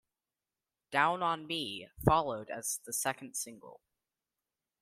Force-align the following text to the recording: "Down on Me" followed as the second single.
"Down 0.89 1.21
on 1.21 1.45
Me" 1.45 1.87
followed 2.03 2.49
as 2.49 2.79
the 2.85 2.91
second 2.91 3.35
single. 3.35 3.81